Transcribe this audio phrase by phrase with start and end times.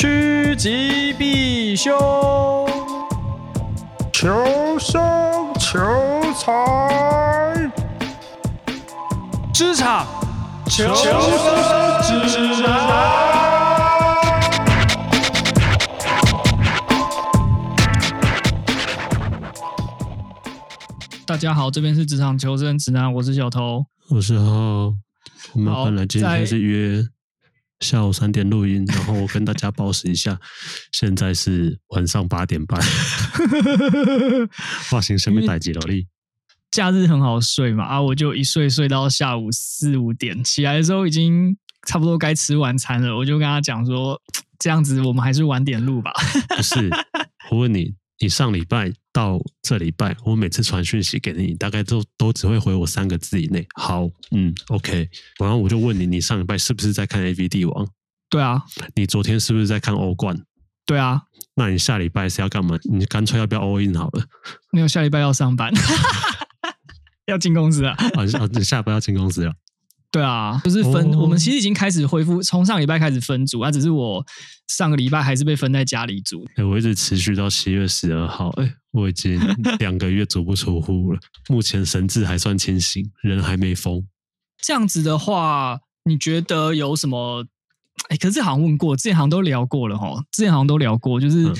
[0.00, 1.92] 趋吉避凶，
[4.10, 4.98] 求生
[5.58, 5.78] 求
[6.32, 7.70] 财，
[9.52, 10.06] 职场
[10.64, 11.12] 求生
[12.32, 12.72] 指南。
[21.26, 24.94] 大家好，这边是职场求生指南，我是小头，我是浩浩。
[25.52, 27.04] 我们本来今天是约
[27.80, 30.38] 下午三点录音，然后我跟大家报时一下，
[30.92, 32.80] 现在是晚上八点半。
[34.88, 36.06] 发型师没待机了力。
[36.70, 43.16] 假日很好睡嘛，啊，我就一睡睡到下午四五点，起来的时候已经差不多该吃晚餐了。
[43.16, 44.20] 我就跟他讲说，
[44.60, 46.12] 这样子我们还是晚点录吧。
[46.56, 46.90] 不是，
[47.50, 47.94] 我问你。
[48.22, 53.66] 你上礼拜到这礼拜，我每次传讯息给你，大概都都只会回我三个字以内。
[53.74, 55.08] 好，嗯，OK。
[55.38, 57.88] 然后我就问你，你上礼拜是不是在看 AV 帝王？
[58.28, 58.62] 对啊。
[58.94, 60.40] 你昨天是不是在看欧冠？
[60.86, 61.22] 对啊。
[61.54, 62.78] 那你下礼拜是要干嘛？
[62.84, 64.24] 你干脆要不要 all in 好了？
[64.72, 65.72] 没有，下礼拜要上班，
[67.26, 67.94] 要进公司啊。
[68.14, 69.52] 啊，你下礼拜要进公司了。
[70.10, 71.06] 对啊，就是分。
[71.12, 71.22] Oh.
[71.22, 73.70] 我们其实已经开始恢复，从上礼拜开始分组啊。
[73.70, 74.24] 只是我
[74.66, 76.44] 上个礼拜还是被分在家里组。
[76.56, 78.48] 哎，我一直持续到七月十二号。
[78.60, 79.40] 哎，我已经
[79.78, 81.20] 两个月足不出户了。
[81.48, 84.04] 目前神志还算清醒，人还没疯。
[84.60, 87.46] 这样子的话，你觉得有什么？
[88.08, 90.24] 哎，可是好像问过，之前好像都聊过了哈。
[90.32, 91.54] 之前好像都聊过，就是、嗯、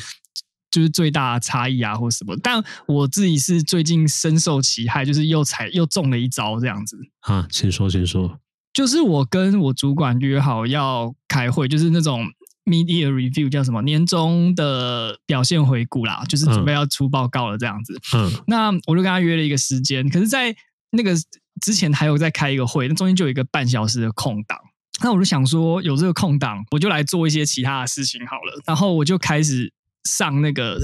[0.71, 2.37] 就是最大的差异啊，或什么。
[2.43, 6.99] 但我自己是最近深受其害，就是又踩又中了一招这样子。
[7.21, 8.39] 啊，请说，请说。
[8.73, 12.25] 就是我跟我主管约好要开会，就是那种
[12.65, 18.01] media review 叫什么年终的表现回顾啦，就是准备要出报告了这样子。
[18.15, 20.55] 嗯，那我就跟他约了一个时间，可是，在
[20.93, 21.15] 那个
[21.61, 24.57] 之前还有在开一个会，那中间就有一个半小时的空档。
[25.03, 28.63] 那我就想说，有这个空档，我就来做一些其他的事情好了。
[28.67, 29.73] 然后我就开始
[30.11, 30.79] 上那个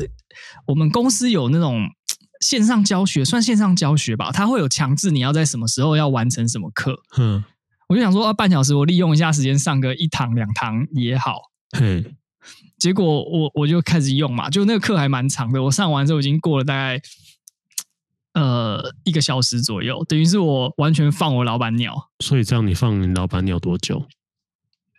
[0.66, 1.88] 我们公司有那种
[2.41, 7.03] 线上教学，算线上教学吧，它会有强制你要在什么时候要完成什么课。
[7.19, 7.44] 嗯。
[7.88, 11.41] 我就想说，啊，半小时我利用一下时间上个一堂两堂也好。
[11.78, 12.04] 嘿，
[12.81, 15.62] 结果我我就开始用嘛，就那个课还蛮长的。
[15.62, 17.00] 我上完之后已经过了大概
[18.34, 22.10] 呃一个小时左右，等于是我完全放我老板鸟。
[22.19, 24.04] 所以这样你放你老板鸟多久？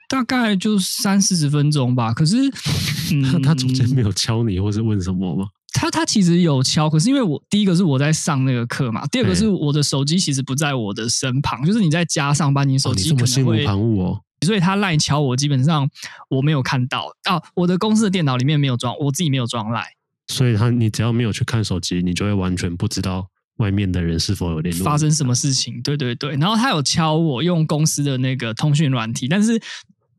[0.07, 2.13] 大概就三四十分钟吧。
[2.13, 2.37] 可是，
[3.13, 5.47] 嗯，他中间没有敲你或是问什么吗？
[5.73, 15.87] 他他其实有敲，可是因为我第一个是我在上那个课嘛，第二个是我的手机其实不在我的身旁，就是你在家上班，你手机可能会，旁骛哦，所以他赖敲我，基本上
[16.29, 19.85] 我没有看到啊，我的公司的电脑里面没有装，我自己没有装赖，
[20.29, 29.61] 所以他你只要没有去看手机，你就会完全不知道外面的人是否有联络，发生什么事情，对对对，然后他有敲我用公司的那个通讯软体，但是。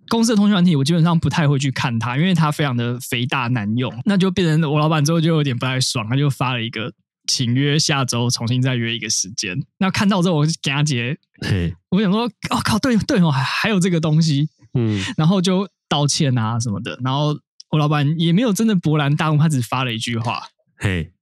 [0.09, 3.93] 公司的通讯软体，我基本上不太会去看它，因为它非常的肥大难用。
[4.05, 6.93] 那就变成我老板之后就有点不太爽，他就发了一个
[7.27, 9.57] 请约下周重新再约一个时间。
[9.79, 16.99] 那看到之后，我就给他结，嘿我想说，哦靠，对对哦，还还有这个东西，嗯，然后就道歉啊什么的。
[17.05, 17.39] 然后
[17.71, 20.43] 我老板也没有真的勃然大怒，他只发了一句话，
[20.77, 21.13] 嘿，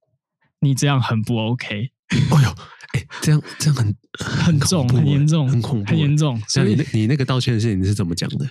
[0.61, 1.91] 你这样很不 OK。
[2.09, 2.49] 哎呦，
[2.93, 6.41] 哎，这样这样很很重，很严重，很恐怖，很严重。
[6.47, 8.47] 所以你那你那个道歉的事情你是怎么讲的？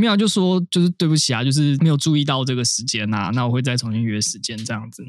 [0.00, 5.04] 没有就说就是对不起啊，就是没有注意到这个时间呐，那我会再重新约时间这样子，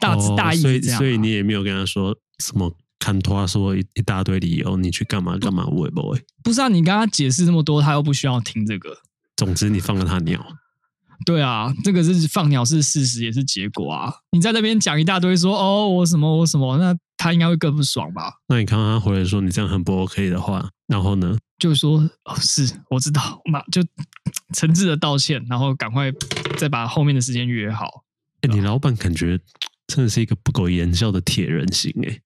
[0.00, 0.98] 大致大意这样、啊哦。
[0.98, 6.20] 所以所以你也没有跟他说什么，看他说一一大堆理由，你去干嘛干嘛，会不会？
[6.42, 8.98] 不是啊，你跟他解释这么多，他又不需要听这个。
[9.36, 10.44] 总之，你放了他鸟。
[11.24, 14.12] 对啊，这个是放鸟是事实，也是结果啊。
[14.32, 18.34] 你在那边讲一大堆说哦，我什么我什么，那他应该会更不爽吧？
[18.48, 21.38] 那你看他回来说你这样很不 OK 的话，然后呢？
[21.58, 23.82] 就说哦，是我知道，那就
[24.54, 26.12] 诚挚的道歉，然后赶快
[26.56, 28.04] 再把后面的时间约好。
[28.40, 29.38] 哎，你老板感觉
[29.86, 32.20] 真的是一个不苟言笑的铁人型哎，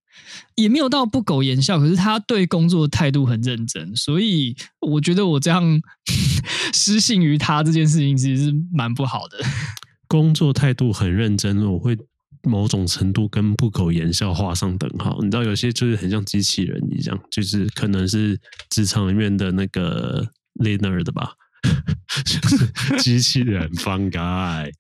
[0.57, 5.81] 也没有到不苟言笑，可是他对工作的态度很认真，所以我觉得我这样
[6.73, 9.39] 失信于他这件事情其实是蛮不好的。
[10.09, 11.97] 工作态度很认真，我会。
[12.43, 18.39] 某种程度跟不苟言笑画上等号，你知道有些就是很像机器人一样，就是可能是
[18.71, 21.33] 职场里面的那个 leaner 的吧，
[22.25, 24.71] 就是机器人 fun guy。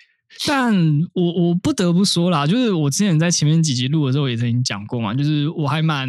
[0.46, 0.72] 但
[1.14, 6.08] 我我不得不说啦，就是我之前在前面几集录的时候也曾经讲过嘛，就是我还蛮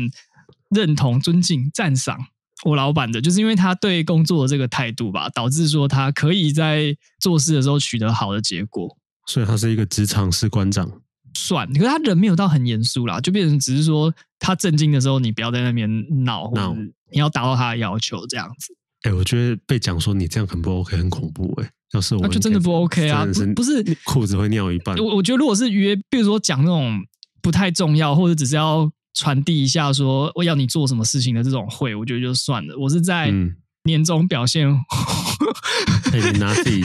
[0.69, 2.17] 认同、尊敬、赞赏
[2.65, 8.97] 我老板的，就是因为他对工作的这个态度吧，导致说他可以在做事的时候取得好的结果。
[9.25, 11.01] 所以他是一个职场士官长。
[11.39, 15.89] 算，可是他人没有到很严肃啦，就变成只是说他震惊的时候，你不要在那边
[16.23, 16.75] 闹，闹，
[17.11, 18.73] 你要达到他的要求这样子。
[19.03, 21.71] 哎、欸，我觉得被讲说你这样很不 OK，很恐怖哎、欸。
[21.93, 23.25] 要是我，就真的不 OK 啊！
[23.55, 24.95] 不是裤子会尿一半。
[24.97, 26.99] 我我觉得如果是约，比如说讲那种
[27.41, 32.77] 不太重要，或者只是要传递一下说我要你做什么事情的这种会，我觉得就算了。
[32.77, 33.33] 我是在
[33.85, 34.69] 年终表现，
[36.11, 36.83] 哎、嗯欸，你拿自己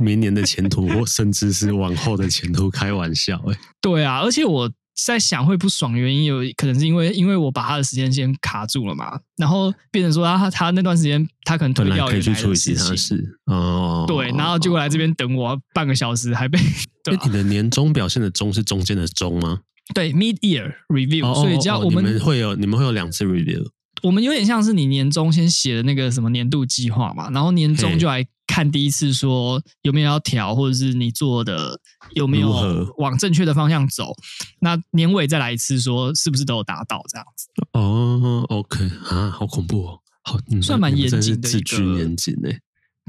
[0.00, 4.70] 明年的前途，或甚至是往后的前途开玩笑、欸，哎，对啊，而且我。
[5.06, 16.58] 在想会不爽，原因有可能是因为因为我把他的时间先卡住了嘛，然后变成说他他那段时间他可能推掉可以去处理其他事哦，对，然后结果来这边等我半个小时还被。
[17.24, 19.60] 你的年终表现的终是中间的中吗？
[19.94, 23.64] 对，mid year review，、哦、所以只要我们会有你们会有两次 review，
[24.02, 28.26] 我们有点像是你年终先写的那个什么年度计划嘛，然后年终就来。
[28.48, 31.78] 看第一次说有没有要调，或者是你做的
[32.14, 34.12] 有没有往正确的方向走。
[34.60, 37.46] 那年尾再来一次，说是不是都有达到这样子？
[37.72, 42.58] 哦，OK 啊，好恐怖哦，好，算蛮严谨的，一个严谨诶。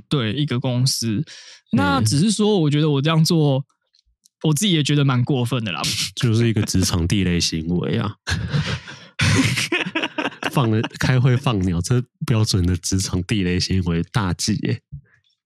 [0.07, 1.23] 对，一个公司，
[1.71, 3.65] 那只是说，我觉得我这样做，
[4.43, 5.81] 我自己也觉得蛮过分的啦，
[6.15, 8.15] 就是一个职场地雷行为啊。
[10.51, 14.81] 放了开会放鸟，这标准的职场地雷行为大忌耶。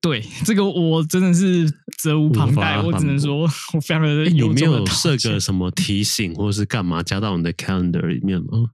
[0.03, 1.65] 对这个，我真的是
[1.97, 2.77] 责无旁贷。
[2.81, 4.47] 我只能说，我非常的有。
[4.47, 8.69] 有没有设个什么提醒，或者是干嘛加到你的 calendar 里面吗？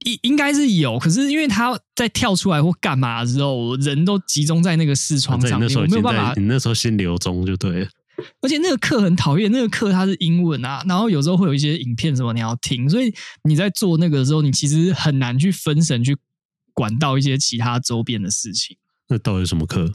[0.00, 6.34] 应应该是有，可是因为他在跳出来或干嘛的时候，人都集中在那个视窗上面，我没有办法。
[6.36, 7.88] 你那时候先留中就对了。
[8.42, 13.14] 而且那个课很讨厌，那个课它是英文啊，然后有时候会有一些影片什么你要听，所以
[13.44, 16.16] 你在做那个的时候，你其实很难去分神去
[16.74, 18.76] 管到一些其他周边的事情。
[19.08, 19.92] 那到底什么课？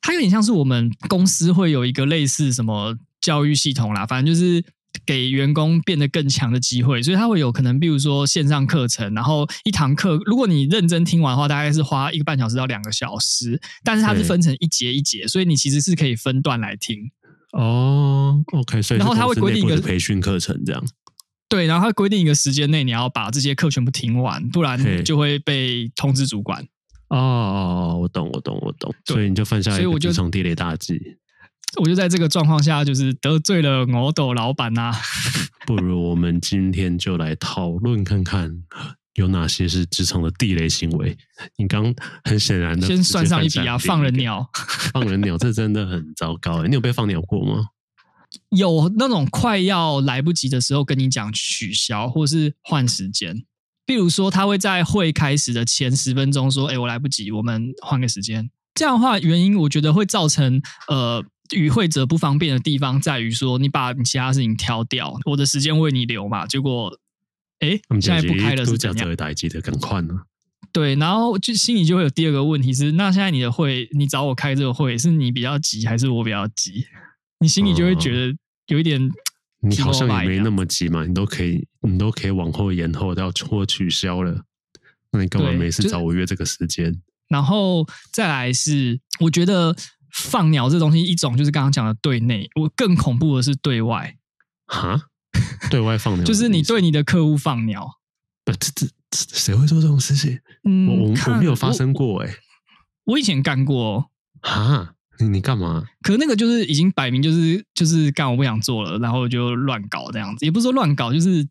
[0.00, 4.64] 它有点像是我们公司会有一个类似什么教育系统啦，反正就是
[5.04, 17.10] 给员工变得更强的机会，所以它会有可能，比如说线上课程，然后一堂课，如果你认真听完的话，大概是花一个半小时到两个小时，但是它是分成一节一节，所以你其实是可以分段来听。
[17.52, 20.84] 哦，OK，所以然后它会规定一个培训课程这样。
[21.48, 26.66] 对，然后它规定一个时间内你要把这些课全部听完，不然就会被通知主管。
[27.08, 28.94] 哦哦，我懂，我懂，我懂。
[29.04, 31.00] 所以你就犯下一个职场地雷大忌。
[31.80, 34.94] 我就在这个状况下，就是得罪了某斗老板呐、啊。
[35.66, 38.62] 不如我们今天就来讨论看看，
[39.14, 41.16] 有哪些是职场的地雷行为。
[41.58, 41.94] 你刚
[42.24, 44.48] 很显然的先算上一笔啊，放人鸟，
[44.94, 46.62] 放人鸟，这真的很糟糕。
[46.62, 47.66] 你有被放鸟过吗？
[48.50, 53.44] 有那种快要来不及的时候，跟你讲取消或是换时间。
[53.86, 61.24] 比如说，他会在会开始的前十分钟说：“哎，我来不及，我们换个时间。”这样的话，原因我觉得会造成呃
[61.54, 66.44] 与会者不方便的地方在于说，你把你其他事情挑掉，我的时间为你留嘛。
[66.46, 66.92] 结果，
[67.60, 69.14] 哎，现在不开了是怎样？
[69.14, 70.14] 打击的更快呢？
[70.72, 76.84] 对，然后就心里就会有第二个问题是：那现在你的会，你找我开这个会，是你比较急还是我比较急？
[77.38, 78.36] 你心里就会觉得
[78.66, 79.08] 有一点。
[79.60, 84.44] 你好像也没那么急嘛，你都可以，你都可以往后延后，要或取消了。
[85.12, 86.94] 那你干嘛没事找我约这个时间？
[87.28, 89.74] 然后再来是，我觉得
[90.12, 94.16] 放鸟这东西，一种就是刚刚讲的对内，我更恐怖的是对外。
[94.66, 95.08] 哈？
[95.70, 97.88] 对外放鸟， 就是你对你的客户放鸟。
[98.44, 100.38] 这这谁会做这种事情？
[100.64, 102.36] 嗯，我我没有发生过哎、欸，
[103.04, 104.10] 我以前干过。
[104.42, 104.94] 哈？
[105.20, 105.84] 你你干嘛？
[106.02, 111.46] 可那个就是已经摆明就是就是干我不想做了，然后就乱搞这样子，也不是说乱搞，就是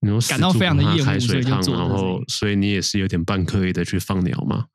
[0.00, 1.74] 你感到非常的厌恶，所以就做。
[1.74, 4.66] 然后，所以你也是有点半刻意的去放鸟吗？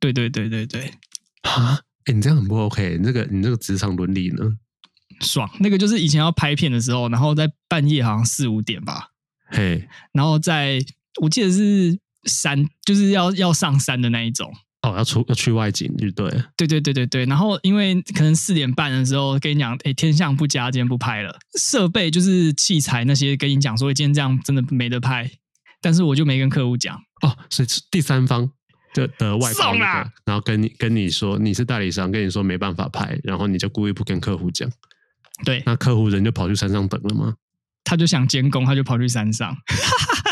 [0.00, 0.92] 对对对对对。
[1.42, 1.78] 啊？
[2.06, 2.98] 哎、欸，你这样很不 OK。
[3.02, 4.44] 那个你那个职场伦理呢？
[5.20, 5.48] 爽。
[5.60, 9.10] 那个就是以前要拍片的时候，然后在半夜好像四五点吧，
[9.46, 10.84] 嘿，然后在
[11.22, 14.52] 我记得是山，就是要要上山的那一种。
[14.84, 17.24] 哦，要出要去外景，对对对对对对。
[17.24, 21.38] 然后因为可能四点半的时候跟你讲，哎，天象不佳，今天不拍了。
[21.58, 25.30] 设备就是器材那些，跟你讲说今天这样真的没得拍。
[25.80, 26.96] 但是我就没跟客户讲。
[27.22, 28.50] 哦，所以第三方
[28.92, 29.74] 的的外包，
[30.26, 34.70] 然后跟你跟你说你是代理商，跟你说没办法拍，然后你就故意不跟客户讲。
[35.44, 37.34] 对，那客户人就跑去山上等了吗？
[37.84, 39.56] 他就想监工，他就跑去山上。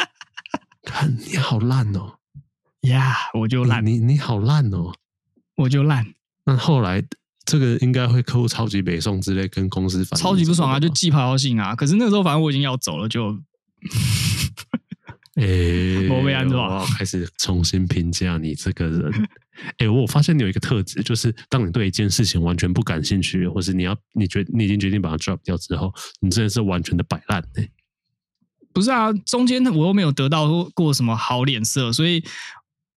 [0.84, 2.18] 看你好烂哦。
[2.82, 4.92] 呀，yeah, 我就烂，你你好烂哦，
[5.56, 6.14] 我就烂。
[6.44, 7.02] 那后来
[7.44, 11.76] 这个应该会客户超级北宋之类跟公司反映，超级不爽啊，就寄报告信啊。
[11.76, 13.32] 可是那个时候反正我已经要走了，就，
[15.34, 19.28] 哎、欸，我被安装，我要开始重新评价你这个人。
[19.78, 27.68] 哎、欸，我发现你有一个特质，就是当你对一件事情完全不感兴趣，或是你要你决你已经决定把它 drop 掉之后，你真的是完全的摆烂哎。
[28.72, 32.24] 不是啊，中间我又没有得到过什么好脸色，所以。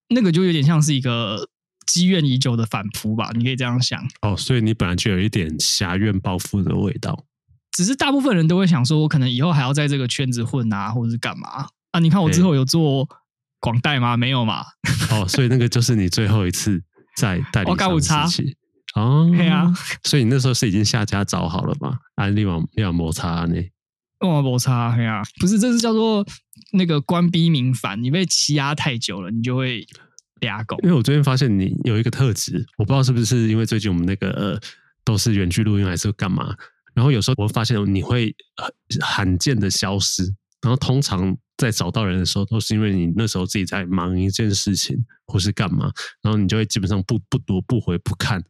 [0.10, 1.48] 那个就有点像是一个
[1.88, 4.02] 积怨已久的反扑吧，你可以这样想。
[4.22, 7.26] 哦，所以你本来就有一点侠怨报复的味道。
[7.72, 12.00] 只是大部分人都会想说，我可能以后还要在这个圈子混啊，或者是干嘛啊？
[12.00, 13.08] 你看我之后有做
[13.60, 14.16] 广代吗？
[14.16, 14.64] 没有嘛。
[15.12, 16.82] 哦，所以那个就是你最后一次
[17.18, 18.56] 在代理商时期。
[18.96, 19.74] 哦，对啊。
[20.04, 21.98] 所以你那时候是已经下家找好了吗？
[22.16, 23.56] 啊，你往你往摩擦呢？
[24.26, 25.22] 哦，摩擦，对啊。
[25.40, 26.26] 不是，这是叫做
[26.74, 29.86] 那个官逼民反，你被欺压太久了，你就会。
[30.42, 34.60] 俩狗，因为我最近发现你有一个特质，我不知道是不是因为最近我们那个呃
[35.06, 36.54] 都是远距录音还是干嘛，
[36.94, 38.36] 然后有时候我会发现你会
[39.00, 40.24] 罕见的消失，
[40.62, 45.90] 然后通常在找到人的时候都是因为你那时候自己在忙一件事情或是干嘛，
[46.22, 48.44] 然后你就会基本上不不读不回不看。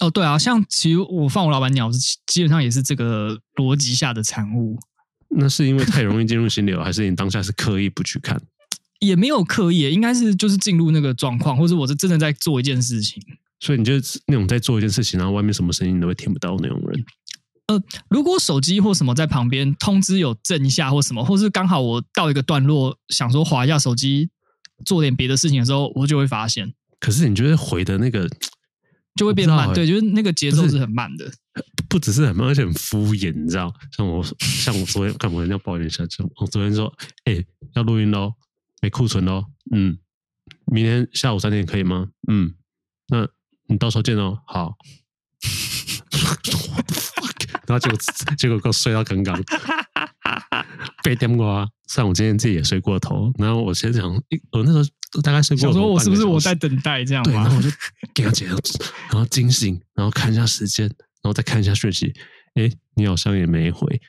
[0.00, 4.78] 哦，对啊，像其实我放我老板鸟是基本上也是这个逻辑下的产物。
[5.36, 8.40] 那是因为太容易进入心流，还是你当下是刻意不去看？
[8.98, 13.22] 也没有刻意，应该是就是进入那个状况，或者我是真的在做一件事情。
[13.60, 17.04] 所以你就是那种在做一件事情，然后外面什么声音你都会听不到那种人。
[17.66, 24.28] 呃，如果手机或什么在旁边通知有震一下或什么，或是刚好我到一个段落想说滑一下手机
[24.84, 26.72] 做点别的事情的时候，我就会发现。
[26.98, 28.28] 可是你觉得回的那个
[29.16, 30.78] 就会变慢，欸、对，就是那个节奏是。
[30.78, 31.30] 很慢的，
[31.76, 33.72] 不，不只是很慢，而且很敷衍，你知道？
[33.96, 36.92] 像我像我昨天干嘛要抱怨一下，就我昨天说，
[37.24, 38.32] 哎、欸，要录音喽。
[38.82, 39.98] 没库存哦，嗯，
[40.72, 42.08] 明天下午三点可以吗？
[42.28, 42.54] 嗯，
[43.08, 43.28] 那
[43.66, 44.74] 你到时候见哦，好。
[47.68, 47.98] 然后结果
[48.38, 49.38] 结果给我睡到刚刚，
[51.02, 51.66] 被电话。
[51.88, 54.08] 虽然我今天自己也睡过头，然后我先想，
[54.52, 54.78] 我那时
[55.12, 55.72] 候大概睡过头。
[55.72, 57.22] 想说我是不是我在等待这样？
[57.24, 57.68] 对，然后我就
[58.14, 58.58] 给他解，然
[59.12, 62.12] 后惊醒，然后看一下时间，然后再看一下讯息。
[62.54, 64.00] 哎，你好像也没回，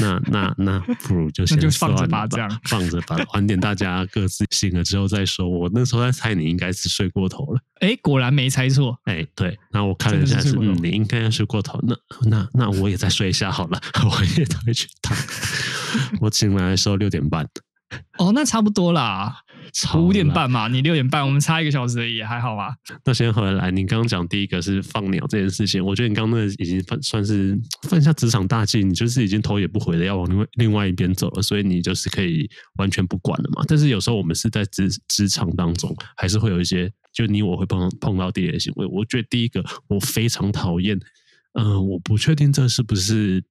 [0.00, 5.48] 那那那不如就先就放着吧，这样放着吧，晚点大家各自醒了之后再说。
[5.48, 8.98] 我那时候在猜你应该是睡过头了，哎，果然没猜错。
[9.04, 11.78] 哎，对，那我看了一下是，是嗯，你应该要睡过头。
[11.82, 11.96] 那
[12.28, 15.16] 那那我也再睡一下好了， 我也回去躺。
[16.20, 17.46] 我醒来的时候六点半。
[18.18, 19.40] 哦，那差不多啦。
[19.98, 22.74] 五点半嘛，你六点半，我们差一个小时而已，还好吧？
[23.04, 27.58] 那先回来，你刚刚讲第一个是放鸟这件事情，我觉得你刚刚那已经算算是
[27.88, 32.48] 犯下职场大忌，你就是已经头也不回的要往另外另外一边走了，所以你就是可以
[32.78, 33.64] 完全不管了嘛。
[33.66, 38.86] 但是有时候我们是在职职场当中，还是会有一些就你我会碰碰到地雷行为。
[38.86, 40.98] 我觉得第一个我非常讨厌，
[41.54, 43.42] 嗯、我不确定这是不是。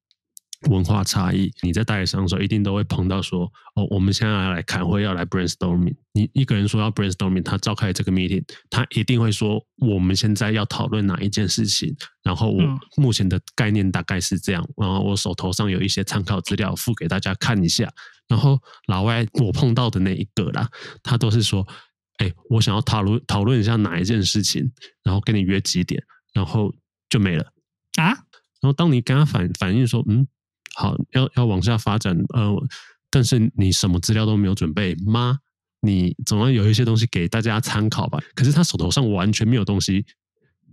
[0.67, 5.95] 文化差异，你在代理商的时候一定都会碰到说，哦，我们现在要来开会，要来 brainstorming。
[6.11, 11.95] 你一个人说要 brainstorming，他召开这个 meeting，他一定会说，我们现在要讨论哪一件事情。
[12.23, 12.61] 然后我
[12.97, 17.89] 目前的概念大概是这样，然后我手头上有一些参考资料，附给大家看一下。
[18.27, 20.69] 然后老外我碰到的那一个啦，
[21.01, 21.65] 他都是说，
[22.17, 24.69] 哎，我想要讨论讨论一下哪一件事情，
[25.03, 26.75] 然后跟你约几点，然后
[27.07, 27.45] 就没了
[27.97, 28.09] 啊。
[28.61, 30.27] 然后当你跟他反反映说，嗯。
[30.79, 32.55] 好，要要往下发展，呃，
[33.09, 35.39] 但是你什么资料都没有准备吗？
[35.81, 38.17] 你总要有一些东西给大家参考吧。
[38.33, 40.05] 可是他手头上完全没有东西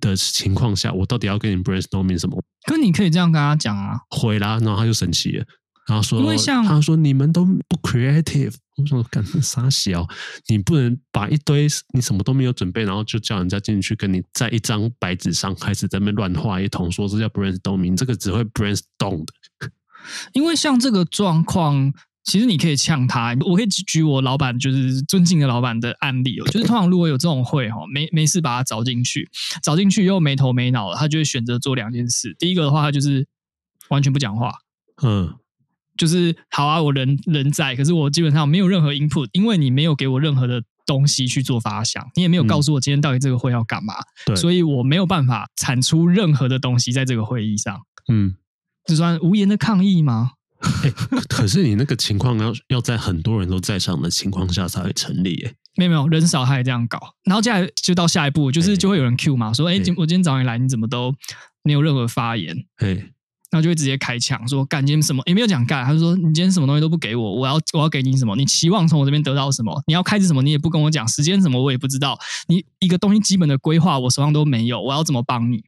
[0.01, 2.41] 的情况下，我到底要跟你 brainstorming 什么？
[2.69, 5.45] 可你可以这样跟他讲啊，回啦，然后他就生气了，
[5.89, 10.07] 然后说，因为像他说你们都不 creative，我说干啥小？
[10.47, 19.33] 你不能把一堆你什么都没有准备，然后就叫人家进去跟你在一张白纸上开始在那边乱画一通，说这叫 brainstorming，这个只会 brainstorm 的。
[20.33, 21.93] 因为像这个状况，
[22.25, 23.37] 其实你可以呛他。
[23.45, 26.45] 我可以举我老板，就是尊敬的老板的案例哦。
[26.47, 29.29] 就是通常如果有这种会哈，没没事把他找进去，
[29.63, 32.35] 找进去又没头没脑的，他就会选择做两件事。
[32.39, 33.27] 第一个的话，他就是
[33.91, 34.53] 完全不讲话，
[35.05, 35.33] 嗯，
[35.97, 43.95] 就是好啊，我人人在，可是我基本上没有任何 input，因为你没有给我任何的东西去做发想，你也没有告诉我今天到底这个会要干嘛，
[44.25, 48.35] 对，所以我没有办法产出任何的东西在这个会议上，嗯。
[48.87, 50.33] 这算无言的抗议吗？
[50.83, 50.91] 欸、
[51.29, 55.55] 可是你那个情况要要在很多人都在场的情况下才会成立耶。
[55.77, 56.99] 没有没有，人少还这样搞。
[57.25, 61.15] 然后接下来就到下一步，就是就会有人 Q 嘛，说：“哎、欸，今我今天找你来，你怎么都
[61.63, 62.95] 没有任何发言？”哎，
[63.51, 68.35] 然后就会直接开枪说：“干今天什么也没有讲干。”他就说：“你今天什么东西都不给我，我要我要给你什么？
[68.35, 69.83] 你期望从我这边得到什么？
[69.87, 70.43] 你要开始什么？
[70.43, 72.19] 你也不跟我讲时间什么，我也不知道。
[72.49, 75.65] 你一个东西基本的规划我手上都没有，我要怎么帮你？”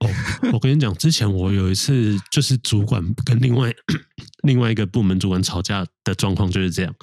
[0.00, 0.08] 哦，
[0.52, 3.72] 我跟你讲，之前我有一次就是主管跟另外
[4.44, 6.94] 另外一个部门主管吵架的状况就是这样，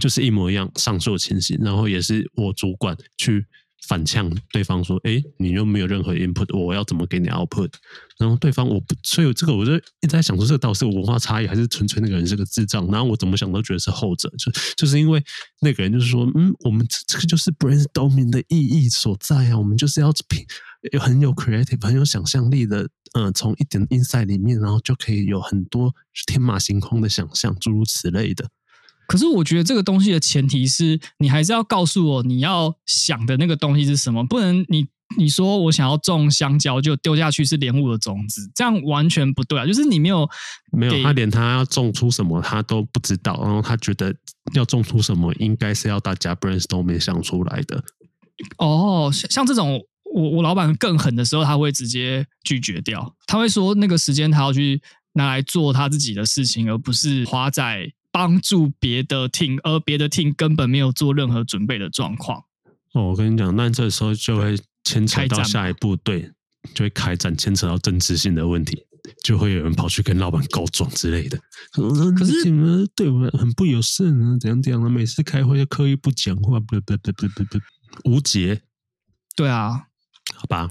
[0.00, 3.46] 就是一模一样上述情形，然后也是我主管去
[3.86, 7.72] 反呛对方说：“哎，你又没有任何 input，我要怎么给你 output？”
[8.18, 12.86] 然后对方我不，所以这个我就一直在想说，这个到底是文化差异，还是纯粹那个人是个智障？
[12.90, 15.22] 然后我怎么想都觉得是后者，就就是因为
[15.60, 20.12] 那个人就是说：“嗯，我们这个就是 brainstorming 的意义所在啊，我们就是要
[20.92, 22.82] 有很有 creative、很有想象力的，
[23.12, 25.94] 嗯、呃，从一点 insight 里面，然后就可以有很多
[26.26, 28.48] 天马行空的想象，诸如此类的。”
[29.06, 34.86] 可是我觉得这个东西的前提是你还是要告诉我你要想的那个东西是什么，不能你
[35.18, 39.66] 你说我想要种香蕉就丢下去是莲雾的种子，这样完全不对啊！
[39.66, 40.30] 就是你没有
[40.70, 44.14] 没有他连他要种出什么他都不知道，然后他觉得
[44.54, 47.82] 要种出什么应该是要大家 brainstorm 想出来的。
[48.58, 54.80] 哦，像像这种我我老板更狠的时候，他会直接拒绝掉，他会说那个时间他要去
[55.14, 57.92] 拿来做他自己的事情，而不是花在。
[58.12, 62.42] 帮助别的 team，而别的 team 根本没有做任何准备的状况。
[62.92, 66.28] 哦，我跟你讲，那这时候就会牵扯到下一步，对，
[66.74, 68.76] 就会开展，牵扯到政治性的问题，
[69.22, 71.38] 就会有人跑去跟老板告状之类的。
[72.18, 74.90] 可是你们对我们很不友善啊，怎样怎样的？
[74.90, 78.60] 每次开会就刻意不讲话，不不不不不不，无节。
[79.36, 79.84] 对啊，
[80.40, 80.70] 好吧。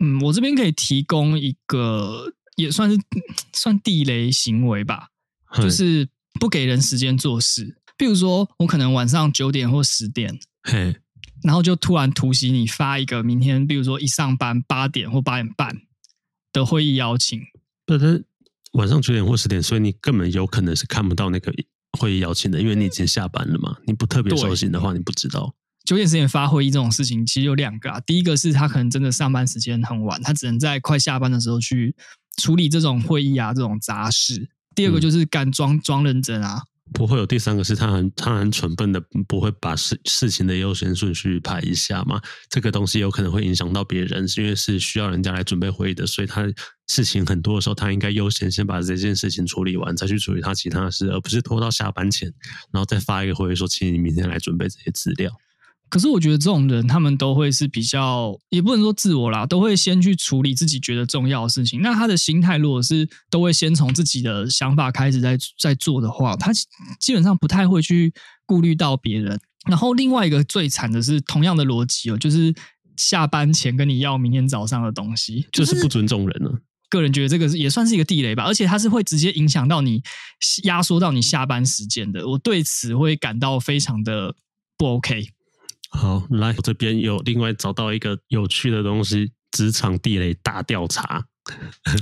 [0.00, 2.98] 嗯，我这边可以提供一个，也算是
[3.52, 5.10] 算地雷行为吧，
[5.54, 6.08] 就是。
[6.38, 10.94] 不给人时间做事，比如说我可能晚上九点或十点，嘿，
[11.42, 15.74] 然后就突然突袭你发一个明天，比如说一上班八点或八点半
[16.52, 17.40] 的会议邀请。
[17.86, 18.26] 不是
[18.72, 21.50] 晚上九点或十点，所以你根本有可能是看不到那个
[21.98, 23.78] 会议邀请的，因为你已经下班了嘛。
[23.86, 25.54] 你不特别收心的话，你不知道。
[25.86, 28.00] 九点十点发会议这种事情，其实有两个啊。
[28.00, 31.94] 第一个是他可能真的上班时间很晚，他只能在快下班的时候去
[32.38, 34.48] 处理这种会议啊这种杂事。
[34.74, 36.60] 第二个就是敢装装认真啊，
[36.92, 42.20] 不会有第三个是他很他很蠢笨的，不会把事事情的优先顺序排一下嘛？
[42.50, 46.44] 这个东西有可能会影响到别人，是因为是需要人家来准备会议的，所以他
[46.88, 52.28] 事情很多的时候，他应该优先先把这件事情处理完，再去处理他其他的事，而不是拖到下班前，
[52.72, 55.30] 然后再发一个会议说，请你明天来准备这些资料。
[55.88, 61.80] 可是我觉得这种人，他们都会是比较，也不能说自我啦，都会先去处理自己觉得重要的事情。
[61.80, 66.52] 那他的心态，如果是都会先从自己的想法开始在在做的话，他
[67.00, 68.12] 基本上不太会去
[68.44, 69.38] 顾虑到别人。
[69.68, 72.54] 然后另外一个最惨的是，同样的逻辑哦，就是
[72.96, 76.58] 下班前跟你要明天早上的东西，就是、就是不尊重人了。
[76.88, 80.02] 个人觉得这个也算是一个地雷吧，而且它是会直接影响到你，
[80.62, 82.26] 压缩到你下班时间的。
[82.28, 84.34] 我对此会感到非常的
[84.78, 85.28] 不 OK。
[85.90, 91.26] 好，来，我这边有另外找到一个有趣的东西，职场地雷大调查。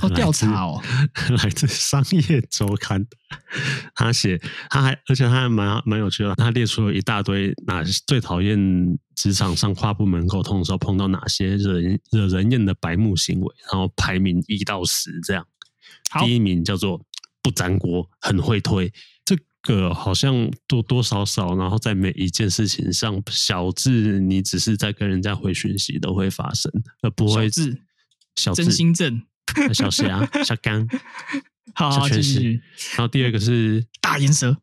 [0.01, 0.81] 哦， 调查哦，
[1.43, 3.07] 来自商业周刊。
[3.95, 8.59] 他写，他还，而且他还蛮蛮有趣的，他列出了一大堆哪最讨厌
[9.15, 15.47] 职场上跨部门沟通的时候碰到哪些惹人惹人厌的白目行为，然后排名一到十这样。
[16.21, 17.05] 第一名叫做
[17.43, 18.91] 不粘锅，很会推。
[19.65, 26.71] 个好像多多少少，然后在每一件事情上，小至你只是在跟人家回讯息都会发生，
[27.03, 27.83] 而不会小智
[28.37, 29.23] 小真心正
[29.73, 30.87] 小霞 小刚，
[31.75, 32.61] 好，好，继续。
[32.97, 34.57] 然后第二个是大颜蛇，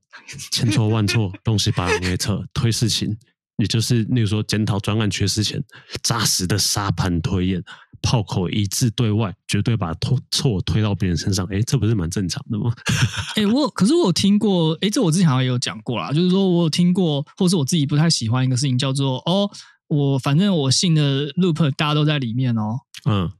[0.51, 3.17] 千错万错，东西把人给扯， 推事情，
[3.57, 5.63] 也就是例如说检讨专案缺失前，
[6.03, 7.63] 扎实的沙盘推演。
[8.01, 11.45] 炮口一致对外，绝对把错错推到别人身上。
[11.51, 12.73] 哎，这不是蛮正常的吗？
[13.35, 19.49] 哎，我可是我有听过，哎，这我之前好像也有讲过啦，就是说我有听过，或是我自己不太喜欢一个事情，叫做哦，
[19.87, 23.31] 我反正我信的 loop 大家都在里面哦，嗯，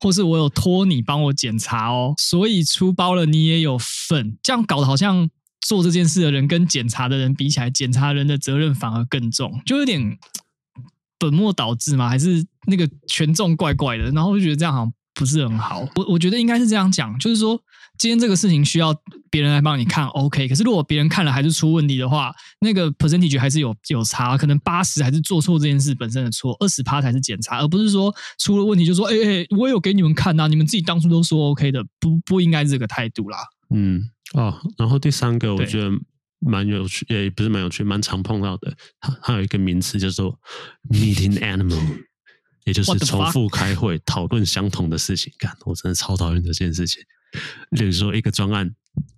[0.00, 5.28] 或是我有托你帮我检查哦，所以出包了你也有份，这样搞得好像
[5.60, 10.18] 做这件事的人跟检查的人比起来，检查人的责任反而更重，就有点。
[11.22, 12.08] 本末倒置吗？
[12.08, 14.04] 还是那个权重怪怪的？
[14.12, 15.86] 然后我就觉得这样好像不是很好。
[15.96, 17.60] 我我觉得应该是这样讲，就是说
[17.98, 18.94] 今天这个事情需要
[19.30, 20.48] 别人来帮你看，OK。
[20.48, 33.38] 可是如果别人看了还是出问题的话，那个 percentage 还是有有差，可能八十还是做错这件事本身的错，二十趴才是检查，而不是说出了问题就说，哎哎，我有给你们看呐、啊，你们自己当初都说 OK 的，不不应该是这个态度啦。
[33.74, 35.90] 嗯，哦，然后第三个我觉得。
[36.42, 38.74] 蛮有趣，也不是蛮有趣，蛮常碰到的。
[38.98, 40.40] 它它有一个名词叫做
[40.88, 41.78] “meeting animal”，
[42.64, 45.32] 也就是重复开会讨论相同的事情。
[45.38, 47.02] 干，我真的超讨厌这件事情。
[47.70, 48.70] 例如说一个专案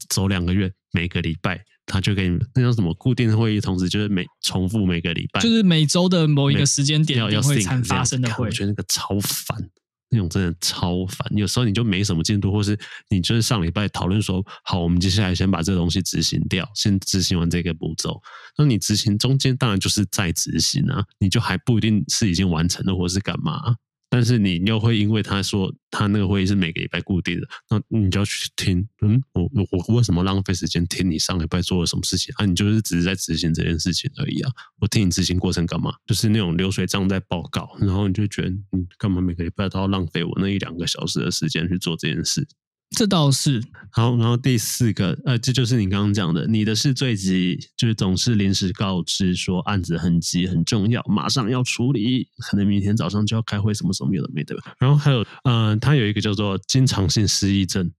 [0.08, 8.46] 走两个月，每个礼拜他就给你那叫什么固定会议，同时就是每重复每个礼拜，就是每周的某一个时间点要要会发生的会。
[8.46, 9.70] 我觉得那个超烦。
[10.12, 11.26] 那种真的超烦。
[11.34, 18.20] 有时候你就没什么进度，或是你就是上礼拜讨论说，好，我们接下来先把这个东西执行掉，先执行完这个步骤。
[18.58, 23.76] 那你执行中间当然就是在执行啊，你就还不一定是已经完成了，或是干嘛。
[24.12, 28.86] 但是你又会因为他说他那个会议是每个礼拜固定的，那你就要去听。
[29.00, 32.44] 嗯，我我为什么浪费时间听你上礼拜做了什么事情啊？
[32.44, 34.52] 你就是只是在执行这件事情而已啊！
[34.82, 35.94] 我听你执行过程干嘛？
[36.04, 42.46] 就是那种流水账在报告，然后你就觉得你干嘛每个礼拜都要浪费我那一两个小时的时间去做这件事？
[42.94, 54.54] 这倒是好，然后第四个，呃，这就是你刚刚讲的，你的事最急，就是总是临时告知说案子很急很重要，马上要处理，可能明天早上就要开会，什么什么有的没的。
[54.78, 57.90] 然后还有，呃，他有一个叫做经常性失忆症，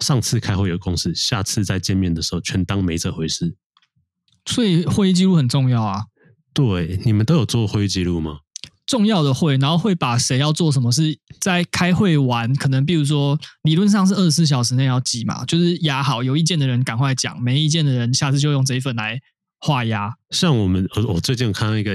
[0.00, 3.56] 上次开会有共识，下次再见面的时候全当没这回事。
[4.46, 6.04] 所以会议记录很重要啊。
[6.54, 8.38] 对，你们都有做会议记录吗？
[8.86, 19.20] 重要的会，然后会把谁要做什么事，在开会完，可能比如说理论上是二十四小时内要记嘛，就是压好，有意见的人赶快讲，没意见的人下次就用这一份来
[19.58, 20.14] 画押。
[20.30, 21.92] 像我们，我我最近有看到一个，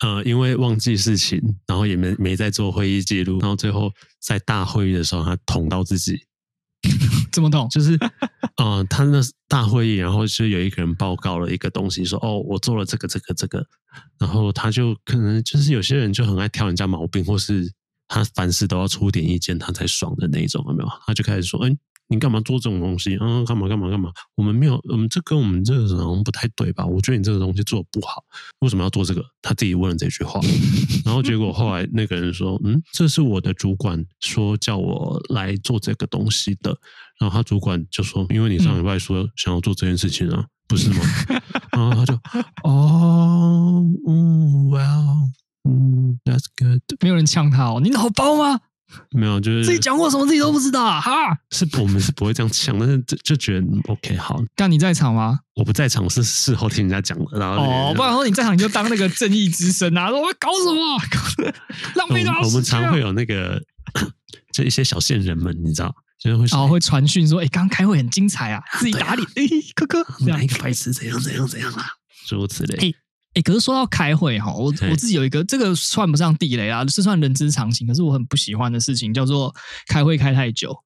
[0.00, 6.18] 呃，因为忘记事情，然后也没没在做会议记录，然后最后在大会议的时候，他捅到自己。
[7.32, 7.68] 怎么懂？
[7.68, 7.94] 就是，
[8.56, 13.64] 啊、呃，他那大会议，然后就有一个人报告了一个东西，说，哦，我做了这个，这个，这个，
[14.18, 17.72] 然后他就可能就是有些人就很爱挑人家毛病，或是
[18.08, 20.88] 他凡事都要出点意见，他才爽的那种，有没有？
[21.06, 21.76] 他就开始说，哎。
[22.12, 23.16] 你干嘛做这种东西？
[23.20, 24.12] 嗯，干嘛干嘛干嘛？
[24.34, 26.84] 我们没有，我们这跟我们这个好像不太对吧？
[26.84, 28.22] 我觉得你这个东西做的不好，
[28.60, 29.24] 为什么要做这个？
[29.40, 30.38] 他自己问了这句话，
[31.06, 36.76] 然后结果后来那个人说：“嗯，这是我的主管说叫我来做这个东西的。”
[37.18, 41.00] 然后他主管就说：“因为你上礼拜说想要做这件事情啊，不是吗？”
[41.72, 42.14] 然后他就
[42.64, 45.30] ：“哦，嗯，Well，
[45.68, 48.60] 嗯，That's good。”没有人呛他哦，你脑包吗？
[49.12, 51.00] 没有，就是自己讲过什么自己都不知道啊！
[51.00, 51.12] 哈，
[51.50, 54.42] 是我们是不会这样想，但是就就觉得 OK 好。
[54.54, 55.40] 但你在场吗？
[55.54, 57.38] 我不在场，是事后听人家讲的。
[57.38, 60.08] 然后哦，不然说你在场你就当那个正义之声啊！
[60.08, 60.98] 说我搞什么？
[61.10, 61.52] 搞
[61.96, 62.50] 浪费多少时间？
[62.50, 63.60] 我们常会有那个，
[64.52, 69.42] 就一些小线人们，你知道，就是会哦会传讯说，哎，刚刚开会很精彩啊，自己打脸，哎，
[69.74, 71.86] 科科，哪一个白痴怎样怎样怎样啊？
[72.26, 72.94] 诸如此类。
[73.34, 77.86] 哎，可是说到开会哈，我我自己有一个，这个算不上地雷啊，是算人之常情。
[77.86, 79.54] 可是我很不喜欢的事情叫做
[79.86, 80.84] 开会开太久。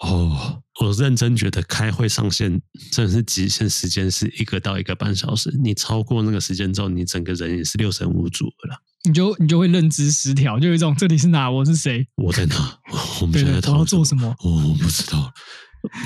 [0.00, 8.82] 哦，我认真觉得开会上限真的是极限时间是一个到一个半小时，你超过那个时间之后，你整个人也是六神无主了。
[9.04, 12.78] 你就你就会认知失调，就有一种这里是哪，我是谁，我在哪，
[13.22, 14.34] 我们现在我要做什么？
[14.40, 15.32] 我不知道。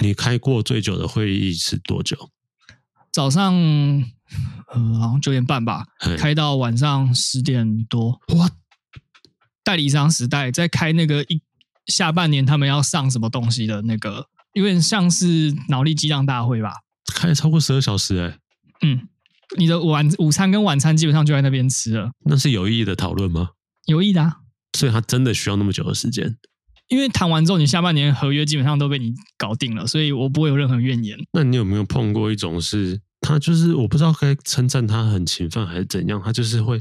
[0.02, 2.30] 你开过最久的会议是多久？
[3.10, 3.54] 早上。
[4.72, 5.84] 呃，好像九点半吧，
[6.18, 8.20] 开到晚上十点多。
[8.36, 8.50] 哇！
[9.62, 11.40] 代理商时代在开那个一
[11.86, 16.72] 下半年他们要上什么东西的那个，有点像是脑力激荡大会吧？
[17.14, 18.38] 开了超过十二小时哎。
[18.82, 19.08] 嗯，
[19.58, 22.10] 你的晚午餐跟晚餐基本上就在那边吃了。
[22.24, 23.50] 那是有意义的讨论吗？
[23.86, 24.36] 有意义的啊。
[24.76, 26.36] 所以他真的需要那么久的时间？
[26.88, 31.18] 因为谈完之后，你下半年合约基本上都被你搞定了，所以我不会有任何怨言。
[31.32, 33.00] 那你有没有碰过一种是？
[33.20, 36.80] 他就是我不知道该称赞他很勤奋还是怎样，他就是会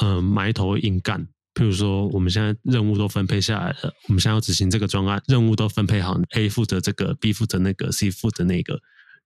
[0.00, 1.26] 呃埋头硬干。
[1.54, 8.80] 譬如说，我们现在任务都分配下来了，我们现在要执行这个专案，任务都分配好，A 负责这个，B 负责那个，C 负责那个。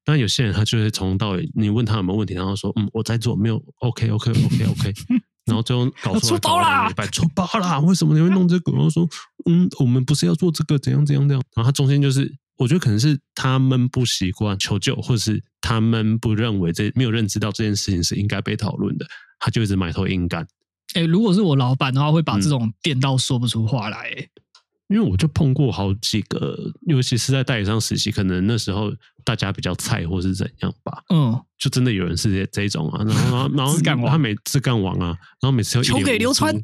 [0.04, 8.72] 但有些人他就会从头到尾，你问他有没有问题，然后说嗯我在做，没有，OK，OK，OK，OK，okay, okay, okay, okay, 然后最后搞出来，出包啦，出包啦，为什么你会弄这个？
[8.72, 9.06] 然后说
[9.44, 11.42] 嗯我们不是要做这个，怎样怎样怎样。
[11.54, 12.34] 然后他中间就是。
[12.56, 19.06] 我觉得可能是他们不习惯求救，或者是他们不认为这没有认知到这件事情是应该被讨论的，
[19.38, 20.46] 他就一直埋头硬干。
[20.94, 24.10] 哎，如果是我老板的话，会把这种电到说不出话来。
[24.10, 28.92] 嗯，因为我就碰过好几个，尤其是在代理商实习，可能那时候
[29.24, 31.02] 大家比较菜，或是怎样吧。
[31.12, 35.06] 嗯，就真的有人是这种啊，然后然后然后 他每次干完啊，
[35.40, 36.54] 然后每次要球给流川。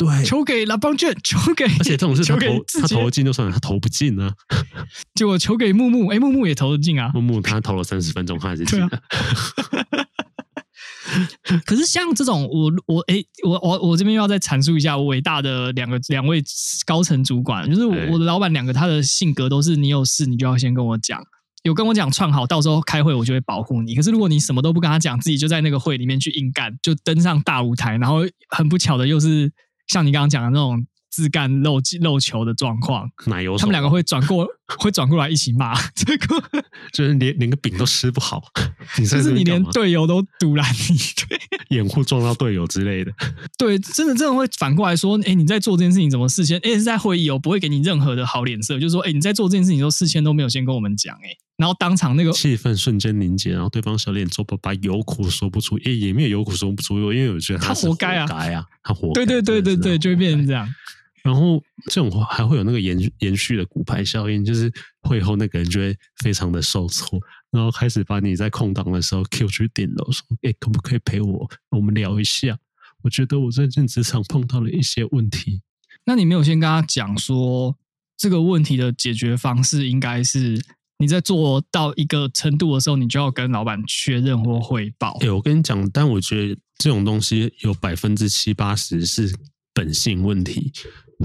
[0.00, 4.32] 对，球给拉邦卷， 球给，而且这种是他投，他投得进就算了，他投不进啊。
[5.14, 7.10] 结果球给木木，哎，木木也投得进啊。
[7.12, 8.86] 木木他投了三十分钟，他还是进了。
[8.86, 8.98] 啊、
[11.66, 16.42] 可是像这种，我我哎，我我我这边又要再阐述一下我伟大的两个两位
[16.86, 21.22] 高层主管，就是我，我的老板两个，他的性格都是你有事你就要先跟我讲，
[21.64, 23.94] 有跟我讲串好，到时候开会我就会保护你。
[23.94, 29.52] 可是如果你什么都不跟他讲，自己就在那个会里面去硬干，就登上大舞台，然后很不巧的又是。
[29.90, 34.46] 像你刚刚讲的那种自干漏漏球的状况，奶油，他们两个会转过
[34.78, 36.40] 会转过来一起骂，这个
[36.94, 38.40] 就是连连个饼都吃不好，
[38.96, 40.96] 就是你连队友都堵拦你，
[41.28, 41.40] 对，
[41.76, 43.12] 掩护撞到队友之类的，
[43.58, 46.60] 对，真的真的会反过来说，哎，你在做这件事情怎么事先？
[46.62, 60.66] 哎，是在会议哦，不会给你任何的好脸色，就是说，哎，你在做这件事情都事先都没有先跟我们讲，哎，然后当场那个气氛瞬间凝结，然后对方小脸皱巴巴，有苦说不出，也，也没有有苦说不出，因为我觉得他，活该啊，该啊，他活该，对对对对对，就会变成这样。
[61.22, 67.20] 然后这种话还会有那个延延续的骨牌效应，就是会后那个人就会非常的受挫，
[67.50, 71.46] 然后开始把你在空档的时候 Q 去顶楼，说：“哎，可不可以陪我？
[71.68, 72.56] 我们聊一下。
[73.02, 75.60] 我觉得我最近职场碰到了一些问题。”
[76.06, 77.76] 那你没有先跟他讲说
[78.16, 80.58] 这个问题的解决方式，应该是
[81.00, 85.16] 你在做到一个程度的时候，你就要跟老板确认或汇报。
[85.20, 89.34] 哎，我跟你讲，但我觉得这种东西有百分之七八十是
[89.72, 90.72] 本性问题。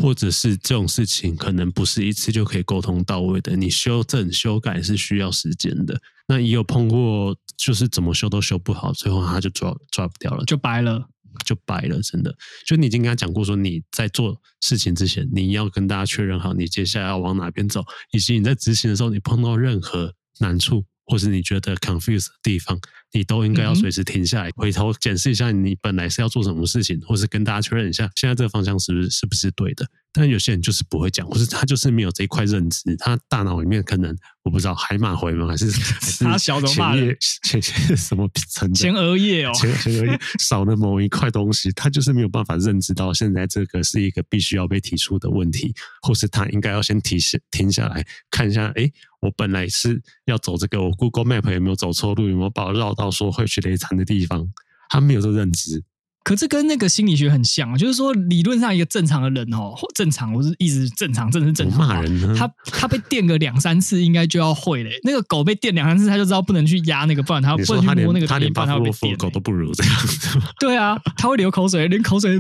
[0.02, 5.98] 或者是这种事情可能不是一次就可以沟通到位的，你修正修改是需要时间的。
[6.28, 11.08] 那也有碰过，就是怎么修都修不好，最后他就抓抓不掉了，就掰了，
[11.44, 12.02] 就白了。
[12.02, 20.86] 真的，就你已经跟他讲过，说你在做事情之前，你要跟大家确认好你接下来要往哪边走，以及你在执行的时候，你碰到任何难处。
[21.08, 22.80] 或是你觉得 confuse 的地方，
[23.16, 29.88] 你都应该要随时停下来，回头检视一下你本来是要做什么事情，或是跟大家确认一下，现在这个方向是不是是不是对的。
[30.12, 35.48] 但有些人就是不会讲，或是他就是没有这一块认知，他大脑里面可能我不知道海马回吗？
[35.48, 35.70] 还是
[36.24, 54.48] 他小的前叶前前什么层前额叶哦，前前额叶少了某一块东西，他就是没有办法认知到现在这个是一个必须要被提出的问题，或是他应该要先提醒停下来看一下，哎，我本来是要走这个，我 Google Map 有没有走错路，有没有把我绕到说会去雷残的地方，
[54.90, 55.84] 他没有这个认知。
[56.24, 61.78] 可是跟那个心理学很像，就是说理论上一个正常的人哦，正常我是一直正常，真的是正常。
[61.78, 62.36] 骂人呢？
[62.36, 65.00] 他他被电个两三次，应该就要会嘞。
[65.04, 70.40] 那个狗被电两三次，他就知道不能去压那个，不然他不能去摸那个，他连巴甫洛夫狗都不如这样子。
[70.60, 72.40] 对啊，他会流口水，连口水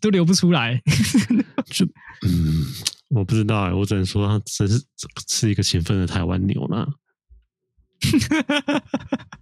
[0.00, 0.80] 都流不出来。
[1.68, 1.84] 就
[2.26, 2.64] 嗯，
[3.08, 4.82] 我不知道哎，我只能说他真是
[5.28, 6.88] 是一个勤奋的台湾牛啦。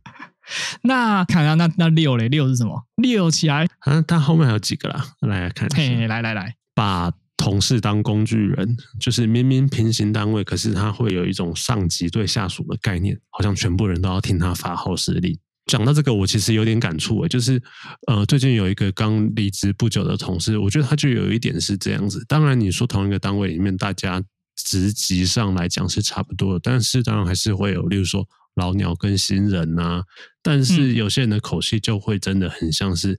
[0.82, 2.86] 那看看，那那六嘞，六是什么？
[2.96, 5.76] 六起来，啊，他后面还有几个啦，来，来看一下。
[5.76, 15.38] 嘿，来来来，把同事当工具人，就是明明平行单位，可是他会有一种上级对下属的概念，好像全部人都要听他发号施令。
[15.66, 17.62] 讲到这个，我其实有点感触诶，就是
[18.08, 22.24] 呃，最近有一个刚离职不久的同事，我觉得他就有一点是这样子。
[22.26, 24.20] 当然，你说同一个单位里面，大家
[24.56, 28.26] 职级上来讲是差不多的，但是当然还是会有，例如说。
[28.56, 30.04] 老鸟跟新人呐、啊，
[30.42, 33.18] 但是有些人的口气就会真的很像是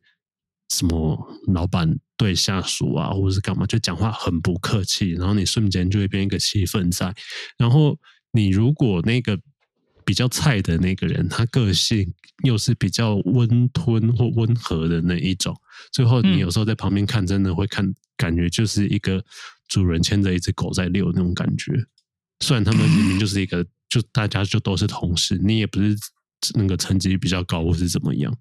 [0.70, 1.18] 什么
[1.48, 7.16] 老板对下属啊，或者是干嘛，就讲话很不客气，然后你瞬间就会变一个气氛在。
[7.58, 7.98] 然后
[8.32, 9.40] 你如果那个
[10.06, 12.14] 比较菜的那个人，他个性
[12.44, 15.56] 又是比较温吞或温和的那一种，
[15.92, 19.24] 最后你有时候在旁边看，真的会看感觉就是一个
[19.68, 21.74] 主人牵着一只狗在遛那种感觉。
[22.42, 23.66] 虽然他们明明就是一个。
[23.92, 25.94] 就大家就都是同事，你也不是
[26.56, 28.34] 那个成绩比较高或是怎么样。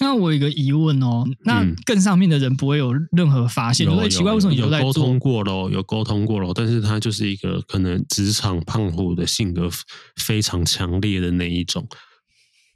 [0.00, 3.88] 那我有一个疑问哦，那更上面的人不会有任何发现？
[3.88, 5.68] 因为奇怪，为什么你有沟通过咯？
[5.68, 9.68] 有沟通过咯，但是他就是一个可能职场胖虎的性格
[10.16, 11.86] 非常强烈的那一种。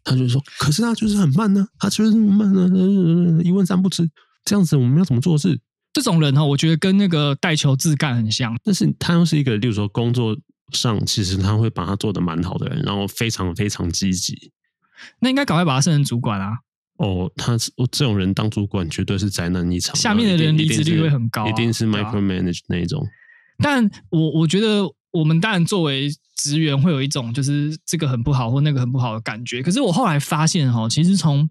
[0.04, 4.08] 他就说：“可是他就是很慢呢，他就是慢呢，一问三不知。
[4.44, 5.60] 这样子我们要怎么做事？”
[5.92, 10.36] 这种人哈，我觉得跟那个带球自干很像，但是他又是一个，例如说工作。
[10.72, 14.52] 上其实他会把他做得蛮好的人，然后非常非常积极。
[15.20, 16.58] 那应该赶快把他升成主管啊！
[16.96, 23.06] 哦，他我这种人当主管绝对是灾难一场，下面的人离职率会很高，啊，一定是 micromanage 那一种。
[23.58, 29.62] 但我我觉得我们当然作为职员会有一种就是这个很不好或那个很不好的感觉。
[29.62, 31.48] 可是我后来发现哈，其实从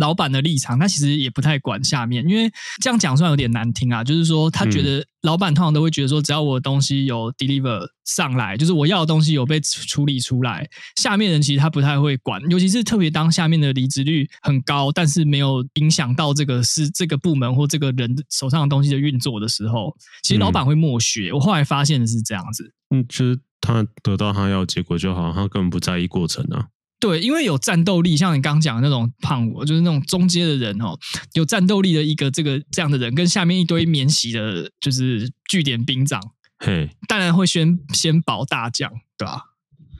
[0.00, 2.50] 老板的立场，他其实也不太管下面，因为
[2.82, 4.02] 这样讲出来有点难听啊。
[4.04, 10.68] 就是说，他觉得老板通常都会觉得说，只要我的东西有 deliver 上来，就是我要的东西有被处理出来，
[11.00, 12.40] 下面人其实他不太会管。
[12.50, 21.30] 尤其是特别当下面的离职率很高，但是没有影响到这个是这个部门或这个人手上的东西的运作的时候，其实老板会默许。
[21.32, 26.66] 我后来发现的是这样子，嗯，就是他得到他要的结果就好，他根本不在意过程啊。
[26.98, 30.98] 对，因为有战斗力，像你刚刚讲的那种胖我，就是那种中阶的人哦，
[31.34, 36.20] 有战斗力的一个这个这样的人，跟下面一堆免洗的，就是据点兵长，
[36.58, 39.42] 嘿，当然会先先保大将，对吧？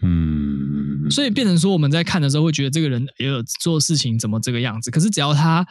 [0.02, 5.66] 嗯，所以变成说我们在看的时候会觉得这个人也有做事情怎么这个样子，可是只要他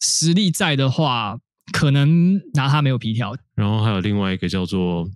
[0.00, 1.38] 实力在的话，
[1.72, 3.36] 可能拿他没有皮条。
[3.54, 5.08] 然后还有另外一个叫做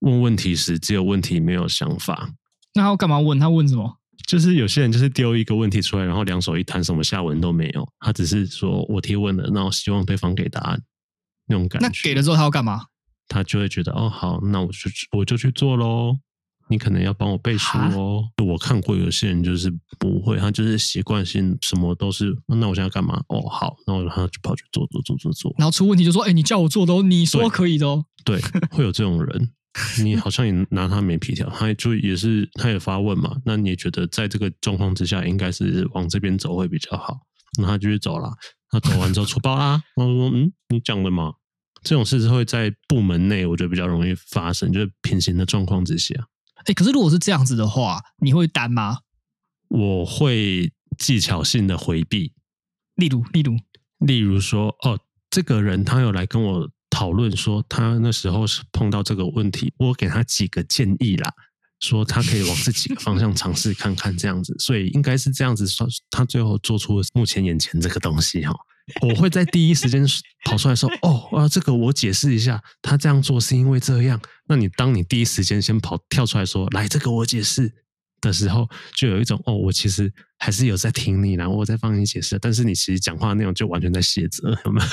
[0.00, 2.30] 问问题时只有问题没有想法。
[2.74, 3.38] 那他干嘛问？
[3.38, 3.98] 他问什么？
[4.26, 7.86] 就是有些人就是丢一个问题出来，然后两手一摊，什么下文都没有。
[8.00, 10.80] 他只是说我提问了，然后希望对方给答案
[11.46, 11.86] 那种感觉。
[11.86, 12.86] 那给了之后他要干嘛？
[13.28, 16.16] 他就会觉得哦，好，那我就我就去做喽。
[16.68, 18.24] 你可能要帮我背书哦。
[18.44, 22.36] 我看过有些人就是不会，他就是习惯性什么都是。
[22.48, 23.22] 那我现在干嘛？
[23.28, 25.54] 哦，好，那我他就跑去做做做做做。
[25.58, 28.40] 然后出问题就说：“哎，你叫我做的哦，你说可以的哦。”对，
[28.72, 29.50] 会有这种人。
[30.02, 33.36] 你好像也拿他没皮条，他就也是他也发问嘛。
[33.44, 37.18] 那你也觉得在这个状况之下，应该是往这边走会比较好。
[37.58, 38.32] 那他就去走了。
[38.68, 39.82] 他走完之后出包啦。
[39.96, 41.34] 然后说：“嗯，你讲的嘛。”
[41.82, 46.14] 这种事是会在部门内，我觉得比较容易发生，就是平行的状况之下。
[46.64, 48.98] 哎，可是如果是这样子的话，你会担吗？
[49.68, 52.32] 我会技巧性的回避。
[52.96, 53.56] 例如，例如，
[53.98, 54.98] 例如说，哦，
[55.30, 61.30] 这个人他有来跟我讨论说，他那时候是碰到这个问题，我给他几个建议啦，
[61.78, 68.54] 说他可以往这几个方向尝试看看，这样子，所以应该是这样子说，他最后做出目前眼前这个东西哈。
[69.02, 70.06] 我会在第一时间
[70.46, 77.74] 跑出来说：“哦，啊，这个我解释一下，他这样做是因为这样。”那你当你第一时间先跑跳出来说：“来，这个我解释”
[78.20, 84.86] 的时候，就有一种“哦，我其实还是有在听你，然后我在帮你解释。”但是你其实讲话内容就完全在卸责，有没有？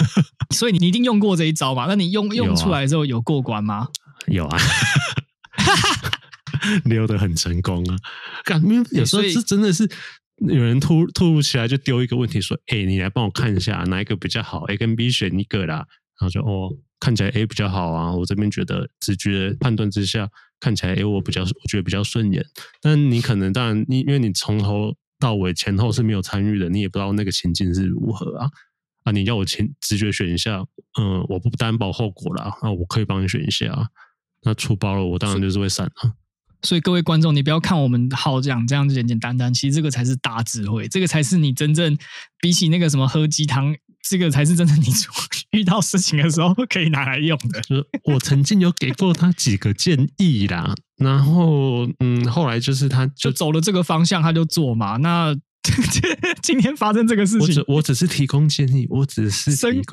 [0.52, 1.86] 所以你一定用过这一招嘛？
[1.88, 3.88] 那你用用出来之后有过关吗？
[4.28, 4.58] 有啊，
[6.86, 7.96] 溜得很成功啊！
[8.46, 9.90] 感觉有时候是真的是。
[10.48, 15.86] 有人突突如其来就丢一个问题说：“哎，你来帮我看一下哪一个比较好？A 跟 B 选一个啦。”
[16.20, 18.14] 然后就哦，看起来 A 比较好啊。
[18.14, 20.30] 我这边觉得直觉判断之下，
[20.62, 22.46] 看起来 A 我比较我觉得比较顺眼。
[22.82, 28.50] 但你可能当然你因为你从头到尾前后是没有参与的，你也不知道那个情境是如何啊
[29.04, 29.12] 啊！
[29.12, 30.64] 你要我前直觉选一下，
[30.98, 32.56] 嗯，我不担保后果啦。
[32.62, 33.88] 啊，我可以帮你选一下啊。
[34.44, 36.14] 那出包了，我当然就是会闪啊。
[36.66, 41.98] 所以各位观众，你不要看我们好讲这样子简简单单，其实这个才是大智慧，这个才是你真正
[42.40, 43.76] 比起那个什么喝鸡汤，
[44.08, 44.88] 这个才是真的你
[45.52, 47.62] 遇到事情的时候可以拿来用的。
[48.04, 54.98] 我曾经有给过他几个建议啦，然后嗯，后来就是他就，就走了这个方向，他就做嘛。
[54.98, 55.36] 那。
[56.44, 59.50] 今天发生这个事情，我只我只是提供建议，我只是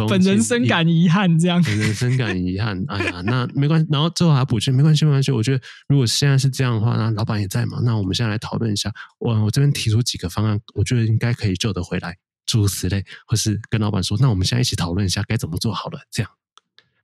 [0.09, 2.77] 本人深感遗憾，这样本人深感遗憾。
[2.89, 5.31] 哎呀，那没关系，然后最后还补句，没关系，没关系。
[5.31, 8.93] 我觉得如果现在是这样的话，那老板也在嘛，那我们现在来讨论一下。
[9.21, 12.17] 我我这边提出几个方案，我觉得应该可以救得回来，
[12.51, 16.33] 诸如此类，或是跟老板说，那我们现在一起讨论一下该怎么做好了，这样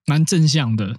[0.07, 0.97] 蛮正向的，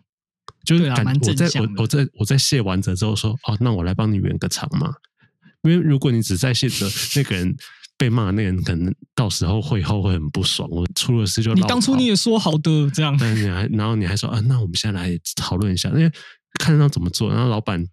[0.65, 4.93] 就是感觉我在我我在我在卸完责之后说，哦，那我来帮你圆个场嘛。
[5.63, 7.53] 因为如果你只在卸责，那个人
[7.97, 10.69] 被骂，那个人可能到时候会后会很不爽。
[10.69, 16.11] 我出了事就你当初你也说好的这样，但你还然后你还说啊，那我们现在来讨论一下，因为
[16.59, 17.33] 看到怎么做。
[17.33, 17.85] 然后老板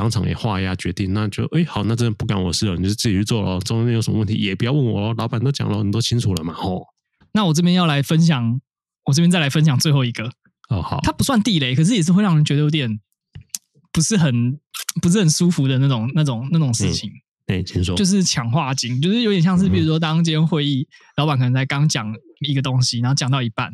[0.00, 3.60] 当场也画押决定，那就哎好，那真的不干我事了，你就自己去做了。
[3.60, 6.54] 中间有什么问题也不要问我哦，老板都讲了，你都清楚了嘛？
[6.54, 6.86] 吼，
[7.34, 8.58] 那我这边要来分享，
[9.04, 10.24] 我这边再来分享最后一个
[10.70, 12.98] 哦，好，它不算地雷，可是也是会让人觉得有点
[13.92, 14.58] 不是很。
[15.00, 17.08] 不是很舒服的那种、那种、那种事情。
[17.46, 23.66] 哎、嗯，请说，就是抢话金，就是有点像是，比如说，当今天会议，嗯、老板可能在刚讲一个东西，然后讲到一半，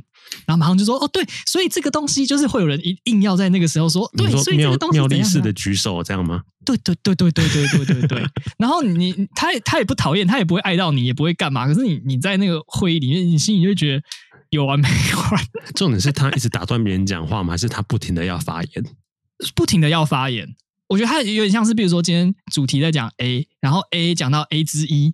[0.47, 6.43] 然后马上就说：“哦，对，所以这个东西就是会有人一硬要在那个时候说，对，所以这个东西式的举手这样吗？
[6.65, 8.27] 对，对，对，对，对，对，对，对，对。
[8.59, 11.67] 然后你他他也不讨厌，他也不会爱到你，也不会干嘛。
[11.67, 14.03] 可是你你在那个会议里面，你心里就会觉得
[14.51, 15.45] 有完没完。
[15.77, 17.53] 重点是他一直打断别人讲话吗？
[17.53, 18.85] 还是他不停的要发言？
[19.55, 20.55] 不停的要发言。
[20.89, 25.13] 我觉得他有点像是，比如说今天主题在讲 A，然后 A 讲到 A 之一，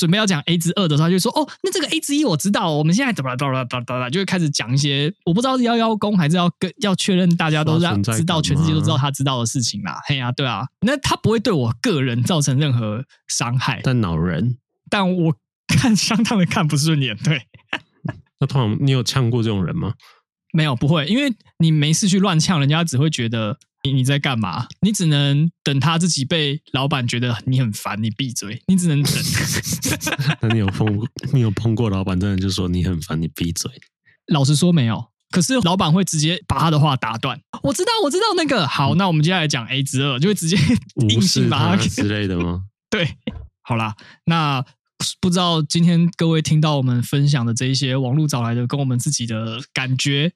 [0.00, 14.56] 准备要讲 A 之二的时候，他就说：“哦，那这个 A 之一我知道，我们现在怎么怎么怎么怎么，就会开始讲一些我不知道是要邀功还是要跟要确认大家都让知道全世界都知道他知道的事情啦。”嘿呀、啊，对啊，那他不会对我个人造成任何伤害，但恼人，
[14.88, 15.34] 但我
[15.68, 17.16] 看相当的看不顺眼。
[17.18, 17.42] 对，
[18.40, 19.94] 那通常你有呛过这种人吗？
[20.52, 23.58] 没有，不会，因为你没事去乱呛，人家只会觉得。
[23.84, 24.66] 你你在干嘛？
[24.80, 28.62] 你只能等他自己被老板觉得你很烦，你闭嘴。
[28.66, 29.12] 你只能等。
[30.40, 33.70] 那你有碰你有碰过老板，真的就说你很烦，你闭嘴？
[34.28, 35.04] 老实说没有。
[35.30, 37.40] 可是老板会直接把他的话打断。
[37.62, 38.94] 我知道，我知道那个好。
[38.94, 40.56] 那我们接下来讲 A 之二，就会直接
[41.08, 42.62] 硬性把他之类的吗？
[42.88, 43.16] 对，
[43.62, 43.96] 好啦。
[44.26, 44.64] 那
[45.20, 50.32] 不知道今天各位听到我们分享的这一些网络找来的，跟我们自己的感觉。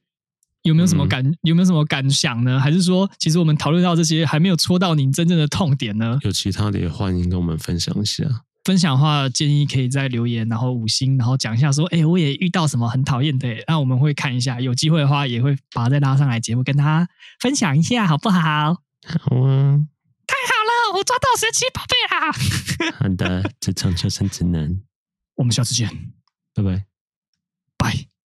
[0.66, 1.24] 有没有什么感？
[1.26, 2.60] 嗯、有没有什么感想呢？
[2.60, 6.18] 还是说，其实我们讨论到这些，还没有戳到您真正的痛点呢？
[6.22, 8.24] 有其他的也欢迎跟我们分享一下。
[8.64, 17.08] 分享的话，建议可以在留言，然后五星，然后讲一下说，哎，我也遇到什么很讨厌的，那我们会看一下，有机会的话也会把它再拉上来节目，跟大家
[17.38, 18.40] 分享一下，好不好？
[18.40, 19.78] 好啊！
[20.26, 22.90] 太好了，我抓到神奇宝贝啦！
[22.98, 24.80] 好的，职场求生指南，
[25.36, 25.88] 我们下次见，
[26.52, 26.84] 拜拜，
[27.78, 28.15] 拜。